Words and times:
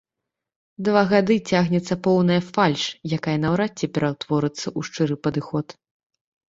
Два 0.87 1.03
гады 1.11 1.37
цягнецца 1.51 1.97
поўная 2.09 2.39
фальш, 2.49 2.81
якая 3.19 3.37
наўрад 3.45 3.71
ці 3.79 3.85
пераўтворыцца 3.95 4.61
ў 4.61 4.79
шчыры 4.91 5.15
падыход. 5.29 5.67